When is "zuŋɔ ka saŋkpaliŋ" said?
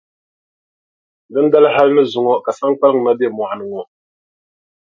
2.11-2.99